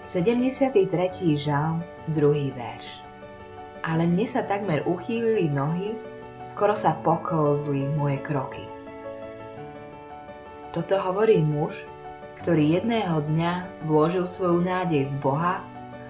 73. 0.00 1.36
žalm, 1.36 1.84
druhý 2.08 2.56
verš. 2.56 3.04
Ale 3.84 4.08
mne 4.08 4.24
sa 4.24 4.40
takmer 4.40 4.80
uchýlili 4.88 5.52
nohy, 5.52 5.92
skoro 6.40 6.72
sa 6.72 6.96
poklzli 7.04 7.84
moje 8.00 8.16
kroky. 8.24 8.64
Toto 10.72 10.96
hovorí 10.96 11.44
muž, 11.44 11.84
ktorý 12.40 12.80
jedného 12.80 13.20
dňa 13.28 13.84
vložil 13.84 14.24
svoju 14.24 14.64
nádej 14.64 15.04
v 15.04 15.14
Boha, 15.20 15.60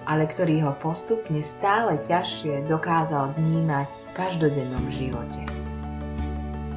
ale 0.07 0.23
ktorý 0.23 0.63
ho 0.63 0.73
postupne 0.79 1.43
stále 1.43 1.99
ťažšie 2.07 2.63
dokázal 2.71 3.35
vnímať 3.35 3.91
v 3.91 4.05
každodennom 4.15 4.85
živote. 4.87 5.43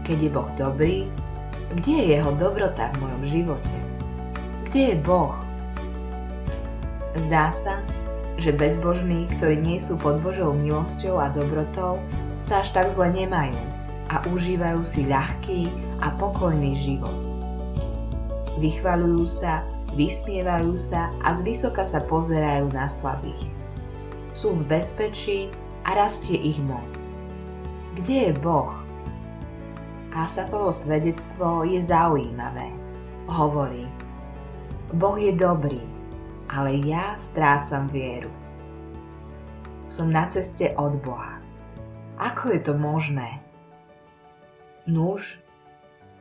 Keď 0.02 0.18
je 0.18 0.30
Boh 0.34 0.50
dobrý, 0.58 1.06
kde 1.78 1.94
je 1.94 2.06
jeho 2.18 2.34
dobrota 2.34 2.90
v 2.98 3.06
mojom 3.06 3.22
živote? 3.22 3.76
Kde 4.66 4.80
je 4.92 4.96
Boh? 4.98 5.43
Zdá 7.14 7.54
sa, 7.54 7.78
že 8.34 8.50
bezbožní, 8.50 9.30
ktorí 9.38 9.62
nie 9.62 9.78
sú 9.78 9.94
pod 9.94 10.18
Božou 10.18 10.50
milosťou 10.50 11.22
a 11.22 11.30
dobrotou, 11.30 12.02
sa 12.42 12.66
až 12.66 12.74
tak 12.74 12.90
zle 12.90 13.14
nemajú 13.14 13.54
a 14.10 14.20
užívajú 14.26 14.82
si 14.82 15.06
ľahký 15.06 15.70
a 16.02 16.10
pokojný 16.18 16.74
život. 16.74 17.14
Vychvaľujú 18.58 19.24
sa, 19.30 19.62
vysmievajú 19.94 20.74
sa 20.74 21.14
a 21.22 21.38
zvysoka 21.38 21.86
sa 21.86 22.02
pozerajú 22.02 22.74
na 22.74 22.90
slabých. 22.90 23.46
Sú 24.34 24.50
v 24.58 24.66
bezpečí 24.66 25.54
a 25.86 25.94
rastie 25.94 26.34
ich 26.34 26.58
moc. 26.66 26.90
Kde 27.94 28.30
je 28.30 28.32
Boh? 28.42 28.74
Asafovo 30.14 30.74
svedectvo 30.74 31.62
je 31.62 31.78
zaujímavé. 31.78 32.74
Hovorí, 33.30 33.86
Boh 34.94 35.18
je 35.18 35.30
dobrý, 35.34 35.93
ale 36.54 36.78
ja 36.86 37.18
strácam 37.18 37.90
vieru. 37.90 38.30
Som 39.90 40.14
na 40.14 40.30
ceste 40.30 40.70
od 40.78 41.02
Boha. 41.02 41.42
Ako 42.14 42.54
je 42.54 42.60
to 42.62 42.78
možné? 42.78 43.42
Nuž, 44.86 45.42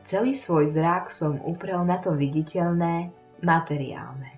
celý 0.02 0.34
svoj 0.34 0.66
zrak 0.66 1.14
som 1.14 1.38
uprel 1.38 1.86
na 1.86 2.02
to 2.02 2.18
viditeľné, 2.18 3.14
materiálne. 3.46 4.34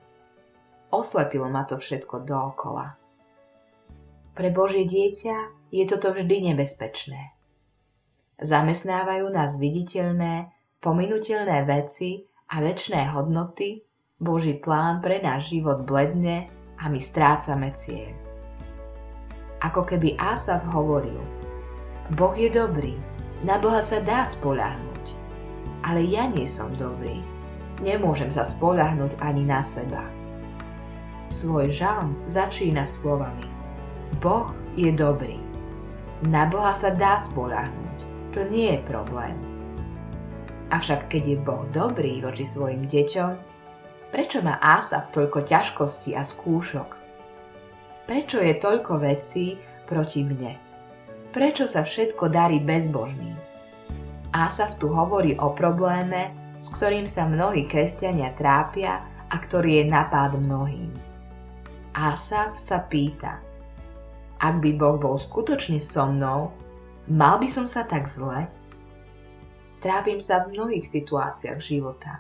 Oslepilo 0.93 1.48
ma 1.48 1.65
to 1.65 1.81
všetko 1.81 2.29
dookola. 2.29 2.92
Pre 4.37 4.48
Božie 4.53 4.85
dieťa 4.85 5.73
je 5.73 5.85
toto 5.89 6.13
vždy 6.13 6.53
nebezpečné. 6.53 7.33
Zamestnávajú 8.37 9.33
nás 9.33 9.57
viditeľné, 9.57 10.53
pominutelné 10.85 11.65
veci 11.65 12.29
a 12.53 12.61
väčšné 12.61 13.17
hodnoty, 13.17 13.86
Boží 14.17 14.56
plán 14.56 15.05
pre 15.05 15.20
náš 15.20 15.53
život 15.53 15.84
bledne 15.84 16.48
a 16.81 16.89
my 16.89 16.97
strácame 16.97 17.69
cieľ. 17.77 18.17
Ako 19.61 19.84
keby 19.84 20.17
Asaf 20.17 20.64
hovoril, 20.73 21.20
Boh 22.17 22.33
je 22.33 22.48
dobrý, 22.48 22.97
na 23.45 23.61
Boha 23.61 23.84
sa 23.84 24.00
dá 24.00 24.25
spoľahnúť, 24.25 25.06
ale 25.84 26.00
ja 26.08 26.25
nie 26.28 26.48
som 26.48 26.73
dobrý, 26.81 27.20
nemôžem 27.84 28.33
sa 28.33 28.45
spoľahnúť 28.45 29.20
ani 29.20 29.45
na 29.45 29.61
seba. 29.61 30.05
Svoj 31.28 31.69
žalm 31.69 32.17
začína 32.25 32.89
slovami 32.89 33.45
Boh 34.25 34.55
je 34.80 34.95
dobrý, 34.97 35.36
na 36.30 36.48
Boha 36.48 36.73
sa 36.73 36.89
dá 36.89 37.20
spoľahnúť 37.20 37.86
to 38.36 38.45
nie 38.53 38.77
je 38.77 38.80
problém. 38.84 39.33
Avšak 40.69 41.08
keď 41.08 41.23
je 41.25 41.36
Boh 41.41 41.64
dobrý 41.73 42.20
voči 42.20 42.45
svojim 42.45 42.84
deťom, 42.84 43.56
prečo 44.12 44.43
má 44.43 44.59
Asaf 44.59 45.11
toľko 45.15 45.47
ťažkostí 45.47 46.15
a 46.15 46.23
skúšok? 46.23 46.91
Prečo 48.07 48.39
je 48.39 48.55
toľko 48.57 49.03
vecí 49.03 49.59
proti 49.87 50.23
mne? 50.23 50.57
Prečo 51.35 51.67
sa 51.67 51.83
všetko 51.83 52.30
darí 52.30 52.63
bezbožným? 52.63 53.35
Asaf 54.33 54.79
tu 54.79 54.92
hovorí 54.92 55.35
o 55.36 55.53
probléme, 55.53 56.33
s 56.63 56.73
ktorým 56.73 57.05
sa 57.05 57.29
mnohí 57.29 57.67
kresťania 57.67 58.33
trápia 58.36 59.05
a 59.33 59.36
ktorý 59.36 59.83
je 59.83 59.85
napád 59.91 60.39
mnohým. 60.39 60.92
Asaf 61.97 62.61
sa 62.61 62.85
pýta, 62.85 63.41
ak 64.36 64.61
by 64.61 64.77
Boh 64.77 65.01
bol 65.01 65.17
skutočne 65.17 65.80
so 65.80 66.05
mnou, 66.05 66.53
Mal 67.07 67.39
by 67.39 67.47
som 67.47 67.70
sa 67.70 67.86
tak 67.86 68.11
zle? 68.11 68.51
Trápim 69.79 70.19
sa 70.19 70.42
v 70.42 70.59
mnohých 70.59 70.83
situáciách 70.83 71.63
života. 71.63 72.19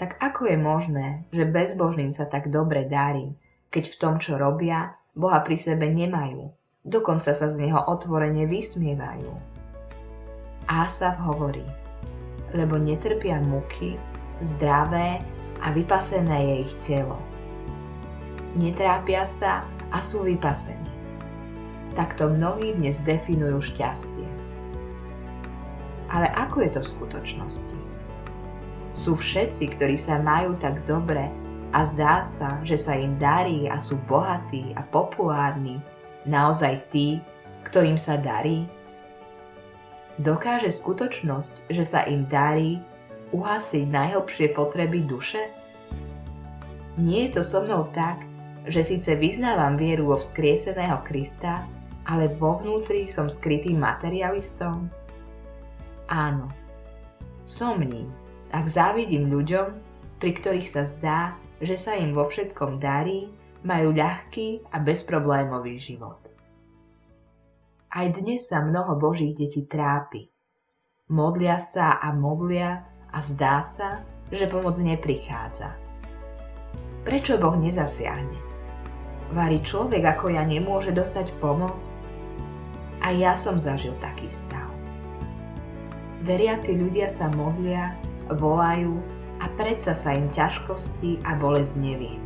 Tak 0.00 0.18
ako 0.18 0.48
je 0.48 0.58
možné, 0.58 1.08
že 1.30 1.48
bezbožným 1.48 2.10
sa 2.10 2.24
tak 2.26 2.48
dobre 2.48 2.88
darí, 2.88 3.32
keď 3.72 3.84
v 3.88 3.98
tom, 3.98 4.14
čo 4.18 4.40
robia, 4.40 4.96
Boha 5.12 5.44
pri 5.44 5.56
sebe 5.60 5.88
nemajú, 5.92 6.48
dokonca 6.84 7.36
sa 7.36 7.46
z 7.48 7.68
Neho 7.68 7.80
otvorene 7.84 8.48
vysmievajú. 8.48 9.32
Asaf 10.68 11.20
hovorí, 11.20 11.64
lebo 12.56 12.80
netrpia 12.80 13.42
muky, 13.44 14.00
zdravé 14.40 15.20
a 15.60 15.70
vypasené 15.70 16.38
je 16.48 16.54
ich 16.64 16.74
telo. 16.80 17.20
Netrápia 18.56 19.28
sa 19.28 19.68
a 19.92 20.00
sú 20.00 20.24
vypasení 20.24 20.92
takto 21.92 22.32
mnohí 22.32 22.72
dnes 22.72 23.04
definujú 23.04 23.60
šťastie. 23.60 24.24
Ale 26.12 26.28
ako 26.32 26.56
je 26.64 26.70
to 26.76 26.80
v 26.80 26.92
skutočnosti? 26.98 27.91
Sú 28.92 29.16
všetci, 29.16 29.72
ktorí 29.72 29.96
sa 29.96 30.20
majú 30.20 30.52
tak 30.60 30.84
dobre 30.84 31.32
a 31.72 31.80
zdá 31.80 32.20
sa, 32.20 32.60
že 32.60 32.76
sa 32.76 32.92
im 32.92 33.16
darí 33.16 33.64
a 33.64 33.80
sú 33.80 33.96
bohatí 34.04 34.76
a 34.76 34.84
populárni, 34.84 35.80
naozaj 36.28 36.92
tí, 36.92 37.16
ktorým 37.64 37.96
sa 37.96 38.20
darí? 38.20 38.68
Dokáže 40.20 40.68
skutočnosť, 40.68 41.72
že 41.72 41.84
sa 41.88 42.04
im 42.04 42.28
darí, 42.28 42.84
uhasiť 43.32 43.88
najhlbšie 43.88 44.52
potreby 44.52 45.08
duše? 45.08 45.40
Nie 47.00 47.32
je 47.32 47.40
to 47.40 47.42
so 47.42 47.64
mnou 47.64 47.88
tak, 47.96 48.20
že 48.68 48.84
síce 48.84 49.16
vyznávam 49.16 49.80
vieru 49.80 50.12
vo 50.12 50.20
vzkrieseného 50.20 51.00
Krista, 51.00 51.64
ale 52.04 52.28
vo 52.36 52.60
vnútri 52.60 53.08
som 53.08 53.32
skrytým 53.32 53.80
materialistom? 53.80 54.92
Áno, 56.12 56.52
som 57.48 57.80
ním, 57.80 58.12
ak 58.52 58.68
závidím 58.68 59.32
ľuďom, 59.32 59.72
pri 60.20 60.30
ktorých 60.36 60.68
sa 60.68 60.84
zdá, 60.84 61.20
že 61.58 61.74
sa 61.80 61.96
im 61.96 62.12
vo 62.12 62.28
všetkom 62.28 62.76
darí, 62.76 63.32
majú 63.64 63.96
ľahký 63.96 64.68
a 64.68 64.76
bezproblémový 64.78 65.80
život. 65.80 66.20
Aj 67.88 68.06
dnes 68.12 68.44
sa 68.44 68.60
mnoho 68.60 69.00
Božích 69.00 69.32
detí 69.32 69.64
trápi. 69.64 70.28
Modlia 71.08 71.56
sa 71.56 71.96
a 71.96 72.12
modlia 72.12 72.84
a 73.12 73.18
zdá 73.24 73.64
sa, 73.64 74.04
že 74.32 74.48
pomoc 74.48 74.76
neprichádza. 74.80 75.72
Prečo 77.04 77.36
Boh 77.36 77.56
nezasiahne? 77.56 78.38
Varí 79.32 79.64
človek 79.64 80.04
ako 80.16 80.32
ja 80.32 80.44
nemôže 80.44 80.92
dostať 80.92 81.32
pomoc? 81.40 81.92
A 83.00 83.12
ja 83.16 83.32
som 83.32 83.56
zažil 83.56 83.96
taký 83.98 84.28
stav. 84.28 84.68
Veriaci 86.22 86.78
ľudia 86.78 87.10
sa 87.10 87.26
modlia, 87.34 87.98
volajú 88.30 89.00
a 89.42 89.50
predsa 89.58 89.96
sa 89.96 90.14
im 90.14 90.30
ťažkosti 90.30 91.26
a 91.26 91.34
bolesť 91.34 91.74
nevie. 91.82 92.16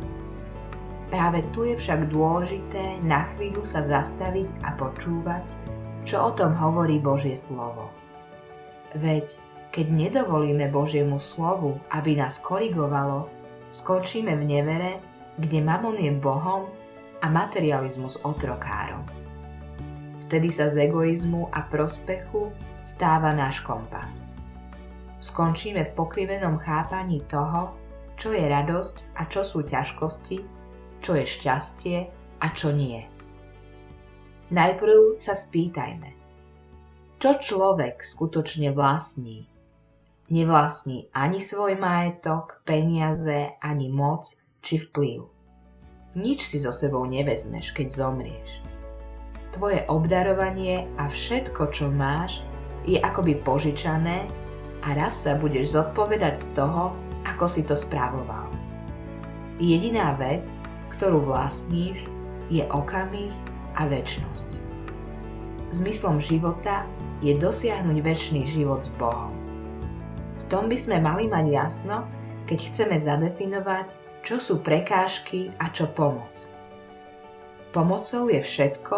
Práve 1.07 1.39
tu 1.55 1.63
je 1.63 1.73
však 1.79 2.11
dôležité 2.11 2.99
na 3.01 3.25
chvíľu 3.33 3.63
sa 3.63 3.79
zastaviť 3.79 4.51
a 4.67 4.75
počúvať, 4.75 5.45
čo 6.03 6.29
o 6.29 6.31
tom 6.35 6.51
hovorí 6.53 6.99
Božie 6.99 7.33
slovo. 7.33 7.89
Veď 8.93 9.39
keď 9.71 9.87
nedovolíme 9.87 10.67
Božiemu 10.67 11.19
slovu, 11.23 11.79
aby 11.95 12.19
nás 12.19 12.43
korigovalo, 12.43 13.31
skončíme 13.71 14.35
v 14.35 14.43
nevere, 14.43 14.91
kde 15.39 15.59
mamon 15.63 15.95
je 15.95 16.11
Bohom 16.11 16.67
a 17.23 17.27
materializmus 17.31 18.19
otrokárom. 18.25 19.03
Vtedy 20.27 20.51
sa 20.51 20.67
z 20.67 20.91
egoizmu 20.91 21.47
a 21.55 21.63
prospechu 21.63 22.51
stáva 22.83 23.31
náš 23.31 23.63
kompas. 23.63 24.27
Skončíme 25.17 25.81
v 25.89 25.95
pokrivenom 25.97 26.61
chápaní 26.61 27.25
toho, 27.25 27.73
čo 28.17 28.33
je 28.33 28.45
radosť 28.45 29.17
a 29.17 29.25
čo 29.25 29.41
sú 29.41 29.65
ťažkosti, 29.65 30.37
čo 31.01 31.17
je 31.17 31.25
šťastie 31.25 31.97
a 32.41 32.47
čo 32.53 32.69
nie. 32.73 33.01
Najprv 34.53 35.17
sa 35.17 35.33
spýtajme, 35.33 36.09
čo 37.17 37.29
človek 37.35 38.05
skutočne 38.05 38.71
vlastní. 38.71 39.49
Nevlastní 40.27 41.07
ani 41.15 41.39
svoj 41.39 41.79
majetok, 41.79 42.61
peniaze, 42.67 43.55
ani 43.63 43.87
moc 43.87 44.27
či 44.59 44.75
vplyv 44.79 45.37
nič 46.17 46.49
si 46.49 46.57
so 46.57 46.73
sebou 46.73 47.05
nevezmeš, 47.05 47.71
keď 47.77 47.87
zomrieš. 47.93 48.65
Tvoje 49.53 49.85
obdarovanie 49.85 50.89
a 50.97 51.05
všetko, 51.05 51.69
čo 51.69 51.93
máš, 51.93 52.41
je 52.89 52.97
akoby 52.97 53.37
požičané 53.45 54.25
a 54.85 54.93
raz 54.93 55.25
sa 55.25 55.37
budeš 55.37 55.73
zodpovedať 55.73 56.35
z 56.37 56.45
toho, 56.53 56.93
ako 57.25 57.45
si 57.49 57.65
to 57.65 57.73
správoval. 57.73 58.47
Jediná 59.57 60.13
vec, 60.15 60.45
ktorú 60.93 61.25
vlastníš, 61.25 62.05
je 62.47 62.63
okamih 62.69 63.33
a 63.75 63.89
väčnosť. 63.89 64.49
Zmyslom 65.73 66.21
života 66.23 66.87
je 67.19 67.35
dosiahnuť 67.35 67.97
väčší 67.99 68.45
život 68.45 68.85
s 68.85 68.91
Bohom. 68.95 69.33
V 70.39 70.43
tom 70.47 70.71
by 70.71 70.77
sme 70.79 71.03
mali 71.03 71.27
mať 71.27 71.45
jasno, 71.51 72.07
keď 72.47 72.59
chceme 72.71 72.95
zadefinovať, 72.95 73.91
čo 74.23 74.39
sú 74.39 74.63
prekážky 74.63 75.51
a 75.59 75.67
čo 75.73 75.91
pomoc. 75.91 76.53
Pomocou 77.75 78.31
je 78.31 78.39
všetko, 78.39 78.97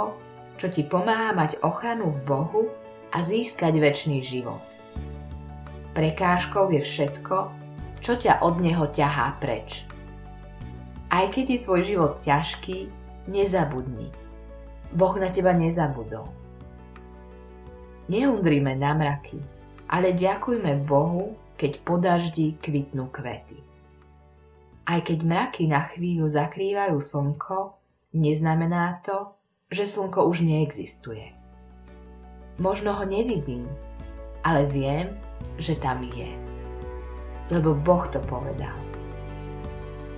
čo 0.61 0.67
ti 0.69 0.85
pomáha 0.85 1.33
mať 1.33 1.57
ochranu 1.65 2.13
v 2.13 2.19
Bohu 2.27 2.63
a 3.09 3.25
získať 3.25 3.81
väčší 3.81 4.21
život. 4.21 4.78
Prekážkou 5.99 6.71
je 6.71 6.79
všetko, 6.79 7.51
čo 7.99 8.15
ťa 8.15 8.39
od 8.47 8.63
Neho 8.63 8.87
ťahá 8.87 9.35
preč. 9.35 9.83
Aj 11.11 11.27
keď 11.27 11.45
je 11.51 11.59
tvoj 11.59 11.81
život 11.83 12.13
ťažký, 12.23 12.87
nezabudni. 13.27 14.07
Boh 14.95 15.11
na 15.19 15.27
teba 15.27 15.51
nezabudol. 15.51 16.31
Neundrime 18.07 18.79
na 18.79 18.95
mraky, 18.95 19.43
ale 19.91 20.15
ďakujme 20.15 20.87
Bohu, 20.87 21.35
keď 21.59 21.83
po 21.83 21.99
daždi 21.99 22.55
kvitnú 22.63 23.11
kvety. 23.11 23.59
Aj 24.87 25.03
keď 25.03 25.19
mraky 25.27 25.67
na 25.67 25.83
chvíľu 25.83 26.31
zakrývajú 26.31 26.95
slnko, 26.95 27.75
neznamená 28.15 29.03
to, 29.03 29.35
že 29.67 29.83
slnko 29.83 30.31
už 30.31 30.47
neexistuje. 30.47 31.35
Možno 32.55 32.95
ho 32.95 33.03
nevidím, 33.03 33.67
ale 34.47 34.63
viem, 34.63 35.27
že 35.59 35.75
tam 35.77 36.01
je. 36.01 36.31
Lebo 37.51 37.75
Boh 37.75 38.07
to 38.07 38.23
povedal. 38.23 38.73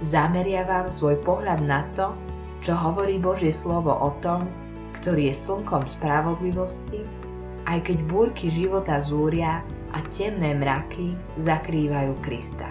Zameriavam 0.02 0.90
svoj 0.90 1.22
pohľad 1.22 1.62
na 1.62 1.86
to, 1.94 2.14
čo 2.62 2.78
hovorí 2.78 3.18
Božie 3.18 3.54
slovo 3.54 3.94
o 3.94 4.14
tom, 4.22 4.46
ktorý 4.98 5.34
je 5.34 5.36
slnkom 5.36 5.86
spravodlivosti, 5.86 7.02
aj 7.70 7.86
keď 7.86 7.98
búrky 8.10 8.50
života 8.50 8.98
zúria 9.02 9.62
a 9.94 9.98
temné 10.10 10.58
mraky 10.58 11.14
zakrývajú 11.38 12.14
Krista. 12.22 12.70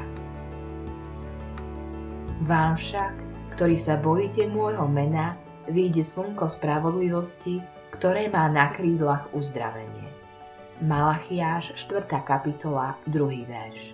Vám 2.46 2.74
však, 2.74 3.12
ktorí 3.54 3.76
sa 3.78 4.00
bojíte 4.00 4.48
môjho 4.50 4.88
mena, 4.90 5.38
vyjde 5.70 6.02
slnko 6.02 6.50
spravodlivosti, 6.50 7.62
ktoré 7.94 8.26
má 8.26 8.50
na 8.50 8.74
krídlach 8.74 9.30
uzdravenie. 9.30 10.09
Malachiáš 10.80 11.76
4. 11.76 12.08
kapitola 12.24 12.96
2. 13.04 13.44
verš 13.44 13.92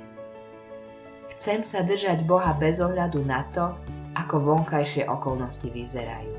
Chcem 1.34 1.58
sa 1.58 1.82
držať 1.82 2.22
Boha 2.22 2.54
bez 2.54 2.78
ohľadu 2.78 3.26
na 3.26 3.42
to, 3.50 3.74
ako 4.14 4.54
vonkajšie 4.54 5.02
okolnosti 5.10 5.66
vyzerajú. 5.66 6.38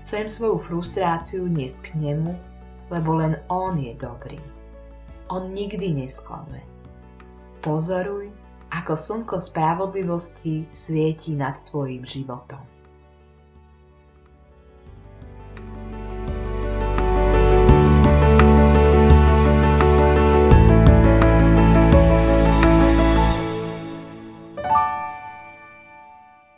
Chcem 0.00 0.32
svoju 0.32 0.64
frustráciu 0.64 1.44
niesť 1.44 1.92
k 1.92 2.08
nemu, 2.08 2.32
lebo 2.88 3.20
len 3.20 3.36
On 3.52 3.76
je 3.76 3.92
dobrý. 4.00 4.40
On 5.28 5.52
nikdy 5.52 5.92
nesklame. 5.92 6.64
Pozoruj, 7.60 8.32
ako 8.72 8.96
slnko 8.96 9.36
spravodlivosti 9.36 10.72
svieti 10.72 11.36
nad 11.36 11.60
tvojim 11.68 12.08
životom. 12.08 12.64